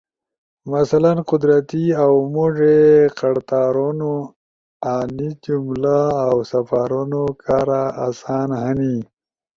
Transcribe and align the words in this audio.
مثلاً 0.71 1.13
قدرتی 1.29 1.83
اؤ 2.03 2.15
موڙے 2.33 2.79
قڑتارونو[انی 3.19 5.29
جمہ 5.43 5.97
او 6.29 6.37
سپارونو 6.51 7.23
کارا 7.43 7.83
اسان 8.05 8.49
ہنی] 8.61 8.95